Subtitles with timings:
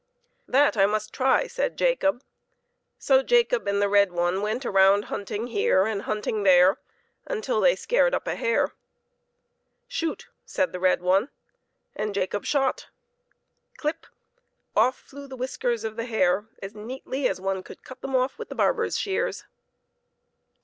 [0.55, 2.23] "That I must try," said Jacob.
[2.97, 6.77] So Jacob and the red one went around hunting here and hunting there
[7.27, 8.71] until they scared up a hare."
[9.87, 11.29] Shoot!" said the red one;
[11.95, 12.87] and Jacob shot.
[13.77, 14.07] Clip!
[14.75, 18.39] off flew the whiskers of the hare as neatly as one could cut them off
[18.39, 19.45] with the barber's shears.